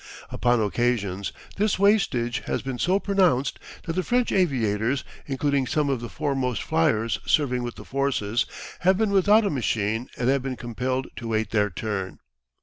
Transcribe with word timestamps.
Upon 0.31 0.59
occasions 0.59 1.31
this 1.57 1.77
wastage 1.77 2.39
has 2.47 2.63
been 2.63 2.79
so 2.79 2.99
pronounced 2.99 3.59
that 3.83 3.93
the 3.93 4.01
French 4.01 4.31
aviators, 4.31 5.03
including 5.27 5.67
some 5.67 5.91
of 5.91 6.01
the 6.01 6.09
foremost 6.09 6.63
fliers 6.63 7.19
serving 7.27 7.61
with 7.61 7.75
the 7.75 7.85
forces, 7.85 8.47
have 8.79 8.97
been 8.97 9.11
without 9.11 9.45
a 9.45 9.51
machine 9.51 10.09
and 10.17 10.27
have 10.27 10.41
been 10.41 10.57
compelled 10.57 11.05
to 11.17 11.27
wait 11.27 11.51
their 11.51 11.69
turn. 11.69 12.17